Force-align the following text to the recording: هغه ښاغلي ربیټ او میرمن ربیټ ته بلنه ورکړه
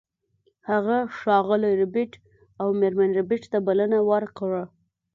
هغه 0.69 0.97
ښاغلي 1.17 1.71
ربیټ 1.81 2.11
او 2.61 2.67
میرمن 2.79 3.09
ربیټ 3.19 3.43
ته 3.51 3.57
بلنه 3.67 3.99
ورکړه 4.11 4.63